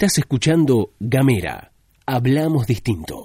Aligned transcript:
Estás 0.00 0.18
escuchando 0.18 0.92
Gamera. 1.00 1.72
Hablamos 2.06 2.68
distinto. 2.68 3.24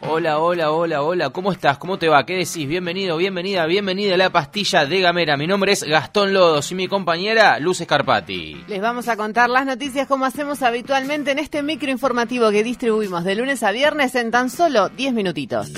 Hola, 0.00 0.40
hola, 0.40 0.72
hola, 0.72 1.02
hola, 1.02 1.30
¿cómo 1.30 1.52
estás? 1.52 1.78
¿Cómo 1.78 2.00
te 2.00 2.08
va? 2.08 2.26
¿Qué 2.26 2.32
decís? 2.32 2.66
Bienvenido, 2.66 3.16
bienvenida, 3.16 3.64
bienvenida 3.66 4.14
a 4.14 4.18
la 4.18 4.30
pastilla 4.30 4.84
de 4.86 5.00
Gamera. 5.00 5.36
Mi 5.36 5.46
nombre 5.46 5.70
es 5.70 5.84
Gastón 5.84 6.34
Lodos 6.34 6.72
y 6.72 6.74
mi 6.74 6.88
compañera 6.88 7.60
Luz 7.60 7.80
Escarpati. 7.80 8.64
Les 8.66 8.80
vamos 8.80 9.06
a 9.06 9.16
contar 9.16 9.48
las 9.50 9.66
noticias 9.66 10.08
como 10.08 10.24
hacemos 10.24 10.62
habitualmente 10.62 11.30
en 11.30 11.38
este 11.38 11.62
microinformativo 11.62 12.50
que 12.50 12.64
distribuimos 12.64 13.22
de 13.22 13.36
lunes 13.36 13.62
a 13.62 13.70
viernes 13.70 14.16
en 14.16 14.32
tan 14.32 14.50
solo 14.50 14.88
10 14.88 15.14
minutitos. 15.14 15.70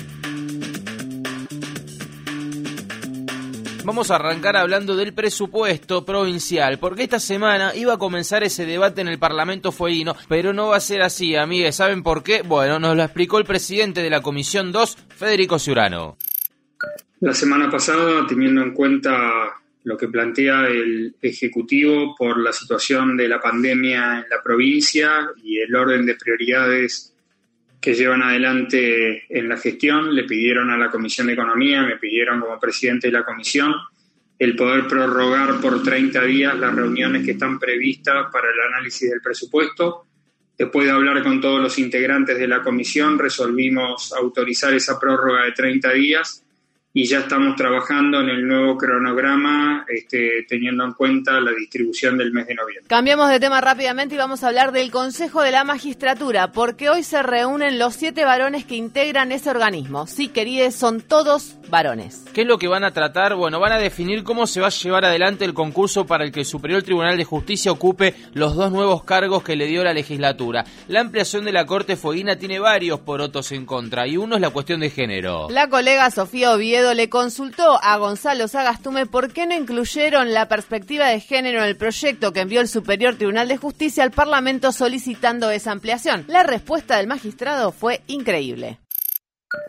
Vamos 3.89 4.11
a 4.11 4.17
arrancar 4.17 4.55
hablando 4.59 4.97
del 4.97 5.15
presupuesto 5.15 6.05
provincial, 6.05 6.79
porque 6.79 7.05
esta 7.05 7.19
semana 7.19 7.75
iba 7.75 7.95
a 7.95 7.99
comenzar 7.99 8.45
ese 8.45 8.67
debate 8.67 9.01
en 9.01 9.09
el 9.09 9.19
Parlamento 9.19 9.73
Fueguino, 9.73 10.15
pero 10.29 10.53
no 10.53 10.69
va 10.69 10.77
a 10.77 10.81
ser 10.81 11.01
así, 11.01 11.35
amigues. 11.35 11.77
¿Saben 11.77 12.03
por 12.03 12.23
qué? 12.23 12.43
Bueno, 12.43 12.79
nos 12.79 12.95
lo 12.95 13.03
explicó 13.03 13.39
el 13.39 13.47
presidente 13.47 14.03
de 14.03 14.11
la 14.11 14.21
Comisión 14.21 14.73
2, 14.73 14.95
Federico 15.17 15.59
Ciurano. 15.59 16.19
La 17.21 17.33
semana 17.33 17.71
pasada, 17.71 18.27
teniendo 18.27 18.61
en 18.61 18.75
cuenta 18.75 19.57
lo 19.85 19.97
que 19.97 20.09
plantea 20.09 20.67
el 20.67 21.17
Ejecutivo 21.23 22.15
por 22.15 22.39
la 22.39 22.53
situación 22.53 23.17
de 23.17 23.27
la 23.27 23.41
pandemia 23.41 24.19
en 24.19 24.29
la 24.29 24.43
provincia 24.45 25.31
y 25.43 25.61
el 25.61 25.75
orden 25.75 26.05
de 26.05 26.15
prioridades 26.15 27.15
que 27.81 27.95
llevan 27.95 28.23
adelante 28.23 29.25
en 29.29 29.49
la 29.49 29.57
gestión, 29.57 30.15
le 30.15 30.25
pidieron 30.25 30.71
a 30.71 30.77
la 30.77 30.91
Comisión 30.91 31.29
de 31.29 31.35
Economía, 31.35 31.83
me 31.83 31.97
pidieron 31.97 32.41
como 32.41 32.59
presidente 32.59 33.09
de 33.09 33.13
la 33.13 33.25
Comisión, 33.25 33.75
el 34.39 34.57
poder 34.57 34.87
prorrogar 34.87 35.61
por 35.61 35.83
30 35.83 36.23
días 36.25 36.59
las 36.59 36.75
reuniones 36.75 37.25
que 37.25 37.33
están 37.33 37.59
previstas 37.59 38.27
para 38.33 38.49
el 38.51 38.61
análisis 38.73 39.11
del 39.11 39.21
presupuesto. 39.21 40.05
Después 40.57 40.87
de 40.87 40.93
hablar 40.93 41.23
con 41.23 41.41
todos 41.41 41.61
los 41.61 41.79
integrantes 41.79 42.39
de 42.39 42.49
la 42.49 42.63
comisión, 42.63 43.19
resolvimos 43.19 44.13
autorizar 44.13 44.75
esa 44.75 44.99
prórroga 44.99 45.45
de 45.45 45.53
30 45.53 45.93
días 45.93 46.45
y 46.99 47.07
ya 47.07 47.21
estamos 47.21 47.55
trabajando 47.55 48.21
en 48.23 48.29
el 48.29 48.49
nuevo 48.49 48.77
cronograma 48.77 49.85
este, 49.87 50.45
teniendo 50.49 50.85
en 50.85 50.95
cuenta 50.95 51.41
la 51.41 51.53
distribución 51.53 52.19
del 52.19 52.33
mes 52.33 52.49
de 52.49 52.57
noviembre. 52.57 52.89
Cambiamos 52.89 53.31
de 53.31 53.39
tema 53.39 53.61
rápidamente 53.61 54.17
y 54.17 54.19
vamos 54.19 54.43
a 54.43 54.49
hablar 54.49 54.73
del 54.73 54.91
Consejo 54.91 55.43
de 55.43 55.53
la 55.53 55.63
Magistratura, 55.63 56.51
porque 56.51 56.91
hoy 56.91 57.05
se 57.05 57.23
reúnen 57.23 57.79
los 57.79 57.95
siete 57.95 58.25
varones 58.25 58.65
que 58.65 58.75
integran 58.75 59.31
ese 59.31 59.49
organismo. 59.49 60.09
Sí, 60.09 60.27
queridos, 60.27 60.75
son 60.75 61.01
todos 61.01 61.57
varones. 61.71 62.25
¿Qué 62.33 62.41
es 62.41 62.49
lo 62.49 62.59
que 62.59 62.67
van 62.67 62.83
a 62.83 62.93
tratar? 62.93 63.37
Bueno, 63.37 63.61
van 63.61 63.73
a 63.73 63.79
definir 63.79 64.25
cómo 64.25 64.49
se 64.49 64.61
va 64.61 64.67
a 64.67 64.71
llevar 64.71 65.05
adelante 65.05 65.45
el 65.45 65.55
concurso 65.55 66.05
para 66.05 66.25
el 66.25 66.33
que 66.33 66.41
el 66.41 66.47
Superior 66.47 66.83
Tribunal 66.83 67.17
de 67.17 67.25
Justicia 67.25 67.71
ocupe 67.71 68.17
los 68.35 68.57
dos 68.57 68.73
nuevos 68.73 69.05
cargos 69.05 69.45
que 69.45 69.55
le 69.55 69.67
dio 69.67 69.85
la 69.85 69.93
legislatura. 69.93 70.65
La 70.89 71.01
ampliación 71.01 71.45
de 71.45 71.53
la 71.53 71.65
Corte 71.65 71.95
Fueguina 71.95 72.37
tiene 72.37 72.59
varios 72.59 72.99
porotos 72.99 73.53
en 73.53 73.67
contra 73.67 74.09
y 74.09 74.17
uno 74.17 74.35
es 74.35 74.41
la 74.41 74.51
cuestión 74.51 74.81
de 74.81 74.91
género. 74.91 75.47
La 75.51 75.69
colega 75.69 76.11
Sofía 76.11 76.53
Oviedo 76.53 76.88
le 76.95 77.09
consultó 77.09 77.79
a 77.83 77.97
Gonzalo 77.99 78.49
Sagastume 78.49 79.07
por 79.07 79.33
qué 79.33 79.47
no 79.47 79.55
incluyeron 79.55 80.33
la 80.33 80.49
perspectiva 80.49 81.07
de 81.09 81.21
género 81.21 81.59
en 81.59 81.65
el 81.65 81.77
proyecto 81.77 82.33
que 82.33 82.41
envió 82.41 82.61
el 82.61 82.69
Superior 82.69 83.17
Tribunal 83.17 83.49
de 83.49 83.57
Justicia 83.57 84.05
al 84.05 84.11
Parlamento 84.11 84.73
solicitando 84.73 85.51
esa 85.51 85.73
ampliación. 85.73 86.25
La 86.29 86.43
respuesta 86.43 86.97
del 86.97 87.07
magistrado 87.07 87.73
fue 87.73 88.03
increíble. 88.07 88.79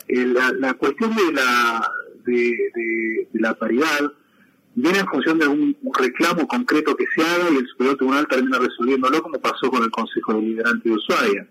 Eh, 0.07 0.25
la, 0.25 0.73
cuestión 0.73 1.15
de 1.15 1.31
la, 1.31 1.91
de, 2.25 3.27
la 3.33 3.53
paridad 3.53 4.11
viene 4.75 4.99
en 4.99 5.07
función 5.07 5.39
de 5.39 5.47
un, 5.47 5.77
reclamo 5.97 6.47
concreto 6.47 6.95
que 6.95 7.05
se 7.15 7.21
haga 7.21 7.49
y 7.51 7.57
el 7.57 7.67
Superior 7.67 7.97
Tribunal 7.97 8.27
termina 8.27 8.59
resolviéndolo 8.59 9.21
como 9.21 9.39
pasó 9.39 9.69
con 9.69 9.83
el 9.83 9.91
Consejo 9.91 10.33
Deliberante 10.33 10.89
de 10.89 10.95
Ushuaia. 10.95 11.47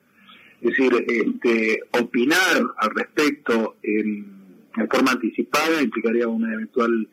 Es 0.61 0.71
decir, 0.71 0.93
este, 1.07 1.83
opinar 1.93 2.63
al 2.77 2.91
respecto 2.95 3.77
en 3.83 4.38
de 4.77 4.87
forma 4.87 5.13
anticipada 5.13 5.83
implicaría 5.83 6.29
una 6.29 6.53
eventual 6.53 7.09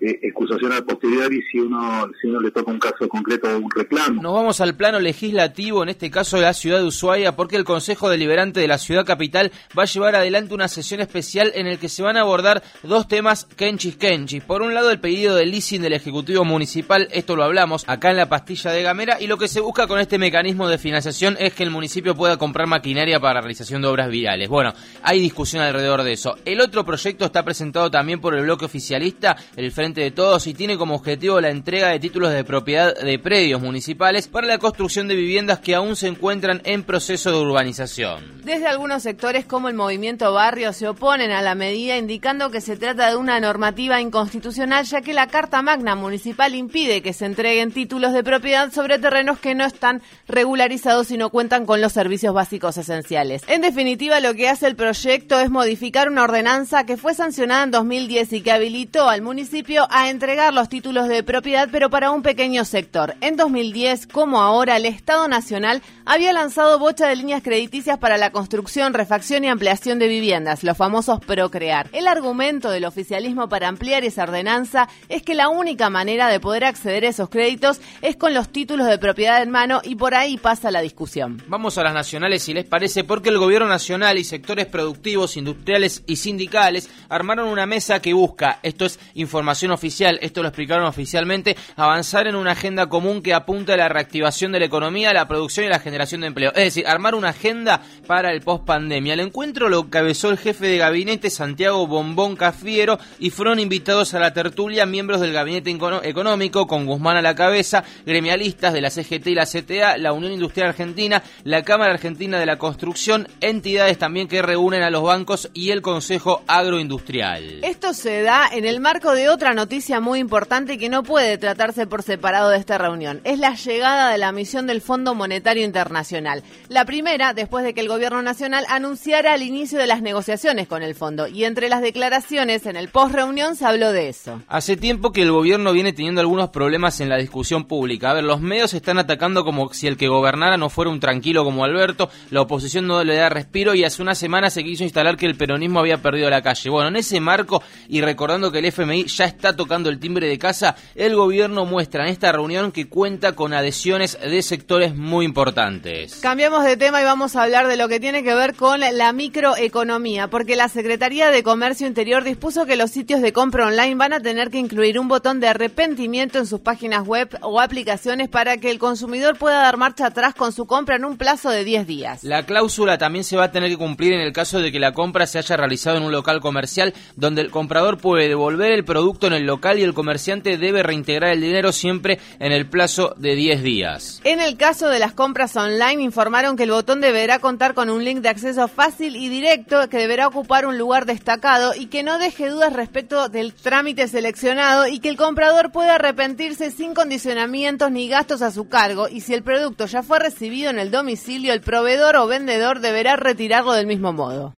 eh, 0.00 0.20
excusación 0.22 0.72
a 0.72 0.82
posteriori 0.82 1.42
si 1.50 1.58
uno, 1.58 2.08
si 2.20 2.28
uno 2.28 2.40
le 2.40 2.52
toca 2.52 2.70
un 2.70 2.78
caso 2.78 3.08
concreto 3.08 3.48
o 3.48 3.58
un 3.58 3.70
reclamo. 3.70 4.22
Nos 4.22 4.32
vamos 4.32 4.60
al 4.60 4.76
plano 4.76 5.00
legislativo, 5.00 5.82
en 5.82 5.88
este 5.88 6.08
caso 6.08 6.36
de 6.36 6.42
la 6.42 6.54
ciudad 6.54 6.78
de 6.78 6.84
Ushuaia, 6.84 7.34
porque 7.34 7.56
el 7.56 7.64
Consejo 7.64 8.08
Deliberante 8.08 8.60
de 8.60 8.68
la 8.68 8.78
ciudad 8.78 9.04
capital 9.04 9.50
va 9.76 9.82
a 9.82 9.86
llevar 9.86 10.14
adelante 10.14 10.54
una 10.54 10.68
sesión 10.68 11.00
especial 11.00 11.50
en 11.56 11.66
el 11.66 11.78
que 11.78 11.88
se 11.88 12.04
van 12.04 12.16
a 12.16 12.20
abordar 12.20 12.62
dos 12.84 13.08
temas 13.08 13.44
kenchis 13.56 13.96
kenchis. 13.96 14.44
Por 14.44 14.62
un 14.62 14.72
lado, 14.72 14.92
el 14.92 15.00
pedido 15.00 15.34
de 15.34 15.46
leasing 15.46 15.82
del 15.82 15.94
Ejecutivo 15.94 16.44
Municipal, 16.44 17.08
esto 17.10 17.34
lo 17.34 17.42
hablamos 17.42 17.84
acá 17.88 18.10
en 18.10 18.18
la 18.18 18.28
pastilla 18.28 18.70
de 18.70 18.84
Gamera, 18.84 19.20
y 19.20 19.26
lo 19.26 19.36
que 19.36 19.48
se 19.48 19.60
busca 19.60 19.88
con 19.88 19.98
este 19.98 20.16
mecanismo 20.16 20.68
de 20.68 20.78
financiación 20.78 21.36
es 21.40 21.54
que 21.54 21.64
el 21.64 21.70
municipio 21.70 22.14
pueda 22.14 22.36
comprar 22.36 22.68
maquinaria 22.68 23.18
para 23.18 23.40
realización 23.40 23.82
de 23.82 23.88
obras 23.88 24.10
viales. 24.10 24.48
Bueno, 24.48 24.74
hay 25.02 25.18
discusión 25.18 25.62
alrededor 25.62 26.04
de 26.04 26.12
eso. 26.12 26.36
El 26.44 26.60
otro 26.60 26.84
proyecto 26.84 27.24
está 27.24 27.44
presentado 27.44 27.90
también 27.90 28.20
por 28.20 28.36
el 28.36 28.44
bloque 28.44 28.64
oficialista, 28.64 29.36
el 29.56 29.72
Frente 29.72 29.87
de 29.94 30.10
Todos 30.10 30.46
y 30.46 30.54
tiene 30.54 30.76
como 30.76 30.94
objetivo 30.94 31.40
la 31.40 31.50
entrega 31.50 31.88
de 31.88 32.00
títulos 32.00 32.32
de 32.32 32.44
propiedad 32.44 32.94
de 32.94 33.18
predios 33.18 33.60
municipales 33.60 34.28
para 34.28 34.46
la 34.46 34.58
construcción 34.58 35.08
de 35.08 35.14
viviendas 35.14 35.58
que 35.58 35.74
aún 35.74 35.96
se 35.96 36.08
encuentran 36.08 36.60
en 36.64 36.82
proceso 36.84 37.30
de 37.30 37.38
urbanización. 37.38 38.37
Desde 38.48 38.66
algunos 38.66 39.02
sectores 39.02 39.44
como 39.44 39.68
el 39.68 39.74
movimiento 39.74 40.32
barrio 40.32 40.72
se 40.72 40.88
oponen 40.88 41.32
a 41.32 41.42
la 41.42 41.54
medida 41.54 41.98
indicando 41.98 42.50
que 42.50 42.62
se 42.62 42.78
trata 42.78 43.10
de 43.10 43.16
una 43.16 43.38
normativa 43.40 44.00
inconstitucional 44.00 44.86
ya 44.86 45.02
que 45.02 45.12
la 45.12 45.26
Carta 45.26 45.60
Magna 45.60 45.94
Municipal 45.94 46.54
impide 46.54 47.02
que 47.02 47.12
se 47.12 47.26
entreguen 47.26 47.72
títulos 47.72 48.14
de 48.14 48.24
propiedad 48.24 48.72
sobre 48.72 48.98
terrenos 48.98 49.38
que 49.38 49.54
no 49.54 49.66
están 49.66 50.00
regularizados 50.28 51.10
y 51.10 51.18
no 51.18 51.28
cuentan 51.28 51.66
con 51.66 51.82
los 51.82 51.92
servicios 51.92 52.32
básicos 52.32 52.78
esenciales. 52.78 53.42
En 53.48 53.60
definitiva, 53.60 54.18
lo 54.18 54.32
que 54.32 54.48
hace 54.48 54.66
el 54.66 54.76
proyecto 54.76 55.38
es 55.38 55.50
modificar 55.50 56.08
una 56.08 56.22
ordenanza 56.22 56.86
que 56.86 56.96
fue 56.96 57.12
sancionada 57.12 57.64
en 57.64 57.70
2010 57.70 58.32
y 58.32 58.40
que 58.40 58.52
habilitó 58.52 59.10
al 59.10 59.20
municipio 59.20 59.86
a 59.90 60.08
entregar 60.08 60.54
los 60.54 60.70
títulos 60.70 61.06
de 61.08 61.22
propiedad, 61.22 61.68
pero 61.70 61.90
para 61.90 62.12
un 62.12 62.22
pequeño 62.22 62.64
sector. 62.64 63.14
En 63.20 63.36
2010, 63.36 64.06
como 64.06 64.40
ahora, 64.40 64.78
el 64.78 64.86
Estado 64.86 65.28
Nacional 65.28 65.82
había 66.06 66.32
lanzado 66.32 66.78
bocha 66.78 67.08
de 67.08 67.16
líneas 67.16 67.42
crediticias 67.42 67.98
para 67.98 68.16
la 68.16 68.32
construcción, 68.38 68.94
refacción 68.94 69.42
y 69.42 69.48
ampliación 69.48 69.98
de 69.98 70.06
viviendas, 70.06 70.62
los 70.62 70.76
famosos 70.76 71.18
Procrear. 71.18 71.88
El 71.92 72.06
argumento 72.06 72.70
del 72.70 72.84
oficialismo 72.84 73.48
para 73.48 73.66
ampliar 73.66 74.04
esa 74.04 74.22
ordenanza 74.22 74.88
es 75.08 75.24
que 75.24 75.34
la 75.34 75.48
única 75.48 75.90
manera 75.90 76.28
de 76.28 76.38
poder 76.38 76.64
acceder 76.64 77.04
a 77.04 77.08
esos 77.08 77.30
créditos 77.30 77.80
es 78.00 78.14
con 78.14 78.34
los 78.34 78.50
títulos 78.50 78.86
de 78.86 78.96
propiedad 78.96 79.42
en 79.42 79.50
mano 79.50 79.80
y 79.82 79.96
por 79.96 80.14
ahí 80.14 80.36
pasa 80.36 80.70
la 80.70 80.82
discusión. 80.82 81.42
Vamos 81.48 81.78
a 81.78 81.82
las 81.82 81.92
nacionales 81.92 82.44
si 82.44 82.54
les 82.54 82.64
parece, 82.64 83.02
porque 83.02 83.30
el 83.30 83.38
gobierno 83.38 83.66
nacional 83.66 84.18
y 84.18 84.22
sectores 84.22 84.66
productivos, 84.66 85.36
industriales 85.36 86.04
y 86.06 86.14
sindicales 86.14 86.88
armaron 87.08 87.48
una 87.48 87.66
mesa 87.66 88.00
que 88.00 88.12
busca, 88.12 88.60
esto 88.62 88.84
es 88.84 89.00
información 89.14 89.72
oficial, 89.72 90.20
esto 90.22 90.42
lo 90.42 90.48
explicaron 90.48 90.86
oficialmente, 90.86 91.56
avanzar 91.74 92.28
en 92.28 92.36
una 92.36 92.52
agenda 92.52 92.88
común 92.88 93.20
que 93.20 93.34
apunta 93.34 93.74
a 93.74 93.78
la 93.78 93.88
reactivación 93.88 94.52
de 94.52 94.60
la 94.60 94.66
economía, 94.66 95.12
la 95.12 95.26
producción 95.26 95.66
y 95.66 95.70
la 95.70 95.80
generación 95.80 96.20
de 96.20 96.28
empleo. 96.28 96.50
Es 96.50 96.62
decir, 96.62 96.86
armar 96.86 97.16
una 97.16 97.30
agenda 97.30 97.82
para 98.06 98.27
el 98.32 98.42
post 98.42 98.64
pandemia. 98.64 99.14
El 99.14 99.20
encuentro 99.20 99.68
lo 99.68 99.90
cabezó 99.90 100.30
el 100.30 100.38
jefe 100.38 100.66
de 100.66 100.78
gabinete 100.78 101.30
Santiago 101.30 101.86
Bombón 101.86 102.36
Cafiero 102.36 102.98
y 103.18 103.30
fueron 103.30 103.58
invitados 103.58 104.14
a 104.14 104.18
la 104.18 104.32
tertulia 104.32 104.86
miembros 104.86 105.20
del 105.20 105.32
gabinete 105.32 105.76
económico 106.02 106.66
con 106.66 106.86
Guzmán 106.86 107.16
a 107.16 107.22
la 107.22 107.34
cabeza, 107.34 107.84
gremialistas 108.06 108.72
de 108.72 108.80
la 108.80 108.90
CGT 108.90 109.26
y 109.28 109.34
la 109.34 109.46
CTA, 109.46 109.98
la 109.98 110.12
Unión 110.12 110.32
Industrial 110.32 110.68
Argentina, 110.68 111.22
la 111.44 111.62
Cámara 111.62 111.92
Argentina 111.92 112.38
de 112.38 112.46
la 112.46 112.58
Construcción, 112.58 113.28
entidades 113.40 113.98
también 113.98 114.28
que 114.28 114.42
reúnen 114.42 114.82
a 114.82 114.90
los 114.90 115.02
bancos 115.02 115.50
y 115.54 115.70
el 115.70 115.82
Consejo 115.82 116.42
Agroindustrial. 116.46 117.60
Esto 117.62 117.94
se 117.94 118.22
da 118.22 118.48
en 118.52 118.64
el 118.64 118.80
marco 118.80 119.12
de 119.12 119.28
otra 119.28 119.54
noticia 119.54 120.00
muy 120.00 120.18
importante 120.18 120.78
que 120.78 120.88
no 120.88 121.02
puede 121.02 121.38
tratarse 121.38 121.86
por 121.86 122.02
separado 122.02 122.50
de 122.50 122.58
esta 122.58 122.78
reunión. 122.78 123.20
Es 123.24 123.38
la 123.38 123.54
llegada 123.54 124.10
de 124.10 124.18
la 124.18 124.32
misión 124.32 124.66
del 124.66 124.80
Fondo 124.80 125.14
Monetario 125.14 125.64
Internacional. 125.64 126.42
La 126.68 126.84
primera, 126.84 127.32
después 127.32 127.64
de 127.64 127.74
que 127.74 127.80
el 127.80 127.88
Gobierno 127.88 128.17
Nacional 128.22 128.64
anunciara 128.68 129.34
el 129.34 129.42
inicio 129.42 129.78
de 129.78 129.86
las 129.86 130.02
negociaciones 130.02 130.68
con 130.68 130.82
el 130.82 130.94
fondo. 130.94 131.26
Y 131.28 131.44
entre 131.44 131.68
las 131.68 131.82
declaraciones 131.82 132.66
en 132.66 132.76
el 132.76 132.88
post-reunión 132.88 133.56
se 133.56 133.64
habló 133.64 133.92
de 133.92 134.08
eso. 134.08 134.42
Hace 134.48 134.76
tiempo 134.76 135.12
que 135.12 135.22
el 135.22 135.32
Gobierno 135.32 135.72
viene 135.72 135.92
teniendo 135.92 136.20
algunos 136.20 136.50
problemas 136.50 137.00
en 137.00 137.08
la 137.08 137.16
discusión 137.16 137.64
pública. 137.64 138.10
A 138.10 138.14
ver, 138.14 138.24
los 138.24 138.40
medios 138.40 138.74
están 138.74 138.98
atacando 138.98 139.44
como 139.44 139.72
si 139.72 139.86
el 139.86 139.96
que 139.96 140.08
gobernara 140.08 140.56
no 140.56 140.70
fuera 140.70 140.90
un 140.90 141.00
tranquilo 141.00 141.44
como 141.44 141.64
Alberto. 141.64 142.10
La 142.30 142.42
oposición 142.42 142.86
no 142.86 143.02
le 143.04 143.16
da 143.16 143.28
respiro 143.28 143.74
y 143.74 143.84
hace 143.84 144.02
una 144.02 144.14
semana 144.14 144.50
se 144.50 144.64
quiso 144.64 144.84
instalar 144.84 145.16
que 145.16 145.26
el 145.26 145.36
peronismo 145.36 145.80
había 145.80 145.98
perdido 145.98 146.30
la 146.30 146.42
calle. 146.42 146.70
Bueno, 146.70 146.88
en 146.88 146.96
ese 146.96 147.20
marco 147.20 147.62
y 147.88 148.00
recordando 148.00 148.52
que 148.52 148.58
el 148.58 148.66
FMI 148.66 149.04
ya 149.06 149.24
está 149.24 149.56
tocando 149.56 149.90
el 149.90 149.98
timbre 149.98 150.28
de 150.28 150.38
casa, 150.38 150.76
el 150.94 151.14
gobierno 151.16 151.64
muestra 151.64 152.04
en 152.04 152.10
esta 152.10 152.32
reunión 152.32 152.72
que 152.72 152.88
cuenta 152.88 153.32
con 153.32 153.52
adhesiones 153.52 154.18
de 154.20 154.42
sectores 154.42 154.94
muy 154.94 155.24
importantes. 155.24 156.16
Cambiamos 156.16 156.64
de 156.64 156.76
tema 156.76 157.00
y 157.00 157.04
vamos 157.04 157.36
a 157.36 157.42
hablar 157.42 157.68
de 157.68 157.76
lo 157.76 157.88
que 157.88 157.97
que 157.98 158.00
tiene 158.00 158.22
que 158.22 158.32
ver 158.32 158.54
con 158.54 158.78
la 158.78 159.12
microeconomía, 159.12 160.28
porque 160.28 160.54
la 160.54 160.68
Secretaría 160.68 161.32
de 161.32 161.42
Comercio 161.42 161.84
Interior 161.84 162.22
dispuso 162.22 162.64
que 162.64 162.76
los 162.76 162.92
sitios 162.92 163.20
de 163.20 163.32
compra 163.32 163.66
online 163.66 163.96
van 163.96 164.12
a 164.12 164.20
tener 164.20 164.50
que 164.50 164.58
incluir 164.58 165.00
un 165.00 165.08
botón 165.08 165.40
de 165.40 165.48
arrepentimiento 165.48 166.38
en 166.38 166.46
sus 166.46 166.60
páginas 166.60 167.04
web 167.04 167.36
o 167.40 167.60
aplicaciones 167.60 168.28
para 168.28 168.58
que 168.58 168.70
el 168.70 168.78
consumidor 168.78 169.36
pueda 169.36 169.62
dar 169.62 169.78
marcha 169.78 170.06
atrás 170.06 170.36
con 170.36 170.52
su 170.52 170.66
compra 170.66 170.94
en 170.94 171.04
un 171.04 171.16
plazo 171.16 171.50
de 171.50 171.64
10 171.64 171.88
días. 171.88 172.22
La 172.22 172.44
cláusula 172.44 172.98
también 172.98 173.24
se 173.24 173.36
va 173.36 173.44
a 173.44 173.50
tener 173.50 173.68
que 173.68 173.76
cumplir 173.76 174.12
en 174.12 174.20
el 174.20 174.32
caso 174.32 174.60
de 174.60 174.70
que 174.70 174.78
la 174.78 174.92
compra 174.92 175.26
se 175.26 175.38
haya 175.38 175.56
realizado 175.56 175.96
en 175.96 176.04
un 176.04 176.12
local 176.12 176.38
comercial 176.38 176.94
donde 177.16 177.42
el 177.42 177.50
comprador 177.50 177.98
puede 177.98 178.28
devolver 178.28 178.70
el 178.70 178.84
producto 178.84 179.26
en 179.26 179.32
el 179.32 179.44
local 179.44 179.80
y 179.80 179.82
el 179.82 179.94
comerciante 179.94 180.56
debe 180.56 180.84
reintegrar 180.84 181.32
el 181.32 181.40
dinero 181.40 181.72
siempre 181.72 182.20
en 182.38 182.52
el 182.52 182.68
plazo 182.68 183.14
de 183.16 183.34
10 183.34 183.62
días. 183.64 184.20
En 184.22 184.38
el 184.38 184.56
caso 184.56 184.88
de 184.88 185.00
las 185.00 185.14
compras 185.14 185.56
online 185.56 186.00
informaron 186.00 186.56
que 186.56 186.62
el 186.62 186.70
botón 186.70 187.00
deberá 187.00 187.40
contar 187.40 187.74
con 187.74 187.87
un 187.90 188.04
link 188.04 188.20
de 188.20 188.28
acceso 188.28 188.68
fácil 188.68 189.16
y 189.16 189.28
directo 189.28 189.88
que 189.88 189.98
deberá 189.98 190.28
ocupar 190.28 190.66
un 190.66 190.78
lugar 190.78 191.06
destacado 191.06 191.74
y 191.74 191.86
que 191.86 192.02
no 192.02 192.18
deje 192.18 192.48
dudas 192.48 192.72
respecto 192.72 193.28
del 193.28 193.54
trámite 193.54 194.08
seleccionado 194.08 194.86
y 194.86 195.00
que 195.00 195.08
el 195.08 195.16
comprador 195.16 195.72
pueda 195.72 195.96
arrepentirse 195.96 196.70
sin 196.70 196.94
condicionamientos 196.94 197.90
ni 197.90 198.08
gastos 198.08 198.42
a 198.42 198.50
su 198.50 198.68
cargo 198.68 199.08
y 199.08 199.20
si 199.20 199.34
el 199.34 199.42
producto 199.42 199.86
ya 199.86 200.02
fue 200.02 200.18
recibido 200.18 200.70
en 200.70 200.78
el 200.78 200.90
domicilio, 200.90 201.52
el 201.52 201.60
proveedor 201.60 202.16
o 202.16 202.26
vendedor 202.26 202.80
deberá 202.80 203.16
retirarlo 203.16 203.72
del 203.72 203.86
mismo 203.86 204.12
modo. 204.12 204.54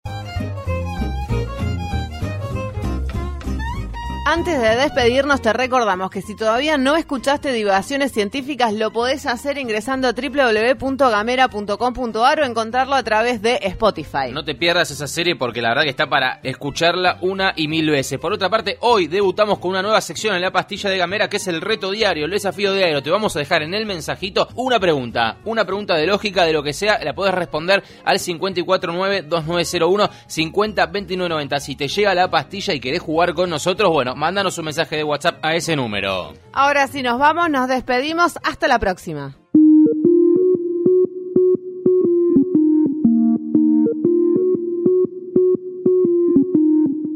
Antes 4.30 4.60
de 4.60 4.76
despedirnos 4.76 5.40
te 5.40 5.54
recordamos 5.54 6.10
que 6.10 6.20
si 6.20 6.36
todavía 6.36 6.76
no 6.76 6.96
escuchaste 6.96 7.50
divagaciones 7.50 8.12
científicas 8.12 8.74
lo 8.74 8.92
podés 8.92 9.24
hacer 9.24 9.56
ingresando 9.56 10.06
a 10.06 10.12
www.gamera.com.ar 10.12 12.40
o 12.40 12.44
encontrarlo 12.44 12.94
a 12.94 13.02
través 13.02 13.40
de 13.40 13.58
Spotify. 13.62 14.30
No 14.30 14.44
te 14.44 14.54
pierdas 14.54 14.90
esa 14.90 15.06
serie 15.06 15.34
porque 15.34 15.62
la 15.62 15.70
verdad 15.70 15.84
que 15.84 15.88
está 15.88 16.10
para 16.10 16.40
escucharla 16.42 17.16
una 17.22 17.54
y 17.56 17.68
mil 17.68 17.88
veces. 17.88 18.18
Por 18.18 18.34
otra 18.34 18.50
parte, 18.50 18.76
hoy 18.80 19.06
debutamos 19.06 19.60
con 19.60 19.70
una 19.70 19.80
nueva 19.80 20.02
sección 20.02 20.36
en 20.36 20.42
la 20.42 20.50
pastilla 20.50 20.90
de 20.90 20.98
Gamera 20.98 21.30
que 21.30 21.38
es 21.38 21.48
el 21.48 21.62
reto 21.62 21.90
diario, 21.90 22.26
el 22.26 22.30
desafío 22.30 22.74
diario. 22.74 23.02
Te 23.02 23.08
vamos 23.08 23.34
a 23.34 23.38
dejar 23.38 23.62
en 23.62 23.72
el 23.72 23.86
mensajito 23.86 24.46
una 24.56 24.78
pregunta, 24.78 25.38
una 25.46 25.64
pregunta 25.64 25.94
de 25.94 26.06
lógica 26.06 26.44
de 26.44 26.52
lo 26.52 26.62
que 26.62 26.74
sea, 26.74 27.02
la 27.02 27.14
podés 27.14 27.32
responder 27.32 27.82
al 28.04 28.18
549-2901 28.18 30.10
502990. 30.26 31.60
Si 31.60 31.76
te 31.76 31.88
llega 31.88 32.14
la 32.14 32.28
pastilla 32.28 32.74
y 32.74 32.80
querés 32.80 33.00
jugar 33.00 33.32
con 33.32 33.48
nosotros, 33.48 33.90
bueno, 33.90 34.17
mándanos 34.18 34.58
un 34.58 34.66
mensaje 34.66 34.96
de 34.96 35.04
WhatsApp 35.04 35.38
a 35.42 35.54
ese 35.54 35.76
número. 35.76 36.34
Ahora 36.52 36.86
sí 36.88 37.02
nos 37.02 37.18
vamos, 37.18 37.48
nos 37.50 37.68
despedimos, 37.68 38.38
hasta 38.42 38.68
la 38.68 38.78
próxima. 38.78 39.36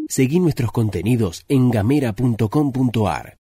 Seguí 0.09 0.41
nuestros 0.41 0.71
contenidos 0.73 1.45
en 1.49 1.71
gamera.com.ar. 1.71 3.39